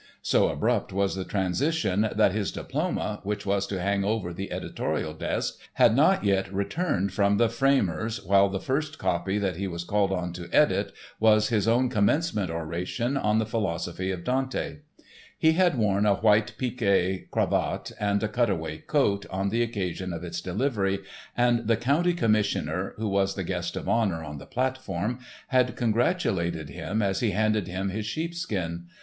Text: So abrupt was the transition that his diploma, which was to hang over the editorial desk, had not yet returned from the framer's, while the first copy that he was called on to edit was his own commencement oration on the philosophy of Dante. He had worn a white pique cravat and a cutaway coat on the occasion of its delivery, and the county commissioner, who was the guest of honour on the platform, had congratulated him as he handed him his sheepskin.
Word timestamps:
So 0.23 0.47
abrupt 0.49 0.91
was 0.91 1.13
the 1.13 1.23
transition 1.23 2.09
that 2.15 2.31
his 2.31 2.51
diploma, 2.51 3.19
which 3.21 3.45
was 3.45 3.67
to 3.67 3.79
hang 3.79 4.03
over 4.03 4.33
the 4.33 4.51
editorial 4.51 5.13
desk, 5.13 5.59
had 5.73 5.95
not 5.95 6.23
yet 6.23 6.51
returned 6.51 7.13
from 7.13 7.37
the 7.37 7.49
framer's, 7.49 8.17
while 8.25 8.49
the 8.49 8.59
first 8.59 8.97
copy 8.97 9.37
that 9.37 9.57
he 9.57 9.67
was 9.67 9.83
called 9.83 10.11
on 10.11 10.33
to 10.33 10.49
edit 10.51 10.91
was 11.19 11.49
his 11.49 11.67
own 11.67 11.87
commencement 11.87 12.49
oration 12.49 13.15
on 13.15 13.37
the 13.37 13.45
philosophy 13.45 14.09
of 14.09 14.23
Dante. 14.23 14.77
He 15.37 15.51
had 15.51 15.77
worn 15.77 16.07
a 16.07 16.15
white 16.15 16.55
pique 16.57 17.29
cravat 17.29 17.91
and 17.99 18.23
a 18.23 18.27
cutaway 18.27 18.79
coat 18.79 19.27
on 19.29 19.49
the 19.49 19.61
occasion 19.61 20.13
of 20.13 20.23
its 20.23 20.41
delivery, 20.41 20.97
and 21.37 21.67
the 21.67 21.77
county 21.77 22.15
commissioner, 22.15 22.95
who 22.97 23.07
was 23.07 23.35
the 23.35 23.43
guest 23.43 23.75
of 23.75 23.87
honour 23.87 24.23
on 24.23 24.39
the 24.39 24.47
platform, 24.47 25.19
had 25.49 25.75
congratulated 25.75 26.69
him 26.69 27.03
as 27.03 27.19
he 27.19 27.29
handed 27.33 27.67
him 27.67 27.89
his 27.89 28.07
sheepskin. 28.07 28.87